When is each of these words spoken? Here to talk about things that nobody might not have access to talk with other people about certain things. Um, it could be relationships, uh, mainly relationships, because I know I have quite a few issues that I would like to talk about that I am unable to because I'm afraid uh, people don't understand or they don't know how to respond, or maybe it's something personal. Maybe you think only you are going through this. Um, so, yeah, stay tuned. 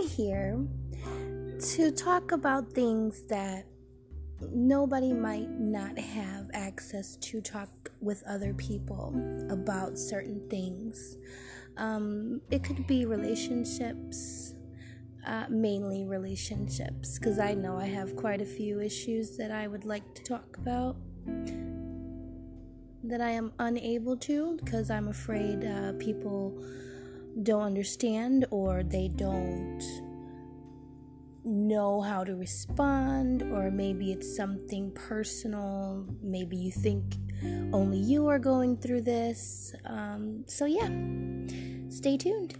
Here 0.00 0.66
to 1.76 1.90
talk 1.90 2.32
about 2.32 2.72
things 2.72 3.26
that 3.26 3.66
nobody 4.50 5.12
might 5.12 5.50
not 5.50 5.98
have 5.98 6.50
access 6.54 7.16
to 7.16 7.42
talk 7.42 7.68
with 8.00 8.22
other 8.26 8.54
people 8.54 9.14
about 9.50 9.98
certain 9.98 10.48
things. 10.48 11.18
Um, 11.76 12.40
it 12.50 12.64
could 12.64 12.86
be 12.86 13.04
relationships, 13.04 14.54
uh, 15.26 15.44
mainly 15.50 16.06
relationships, 16.06 17.18
because 17.18 17.38
I 17.38 17.52
know 17.52 17.76
I 17.76 17.86
have 17.86 18.16
quite 18.16 18.40
a 18.40 18.46
few 18.46 18.80
issues 18.80 19.36
that 19.36 19.50
I 19.50 19.66
would 19.66 19.84
like 19.84 20.14
to 20.14 20.22
talk 20.22 20.56
about 20.56 20.96
that 23.04 23.20
I 23.20 23.30
am 23.30 23.52
unable 23.58 24.16
to 24.16 24.56
because 24.62 24.90
I'm 24.90 25.08
afraid 25.08 25.64
uh, 25.64 25.92
people 25.98 26.62
don't 27.42 27.62
understand 27.62 28.46
or 28.50 28.82
they 28.82 29.08
don't 29.08 29.82
know 31.44 32.00
how 32.00 32.22
to 32.22 32.34
respond, 32.34 33.42
or 33.42 33.70
maybe 33.70 34.12
it's 34.12 34.36
something 34.36 34.92
personal. 34.92 36.06
Maybe 36.22 36.56
you 36.56 36.70
think 36.70 37.16
only 37.72 37.98
you 37.98 38.26
are 38.28 38.38
going 38.38 38.76
through 38.76 39.02
this. 39.02 39.74
Um, 39.86 40.44
so, 40.46 40.66
yeah, 40.66 40.90
stay 41.88 42.16
tuned. 42.16 42.58